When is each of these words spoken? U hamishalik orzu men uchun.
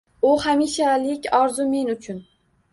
U 0.29 0.29
hamishalik 0.45 1.29
orzu 1.43 1.69
men 1.77 1.95
uchun. 1.97 2.27